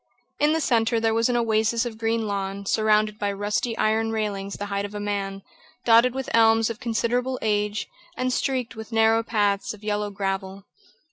In 0.39 0.51
the 0.53 0.59
centre 0.61 0.99
there 0.99 1.13
was 1.13 1.29
an 1.29 1.37
oasis 1.37 1.85
of 1.85 1.99
green 1.99 2.25
lawn, 2.25 2.65
surrounded 2.65 3.19
by 3.19 3.31
rusty 3.31 3.77
iron 3.77 4.11
railings 4.11 4.55
the 4.55 4.65
height 4.65 4.83
of 4.83 4.95
a 4.95 4.99
man, 4.99 5.43
dotted 5.85 6.15
with 6.15 6.27
elms 6.33 6.71
of 6.71 6.79
considerable 6.79 7.37
age, 7.43 7.87
and 8.17 8.33
streaked 8.33 8.75
with 8.75 8.91
narrow 8.91 9.21
paths 9.21 9.75
of 9.75 9.83
yellow 9.83 10.09
gravel. 10.09 10.63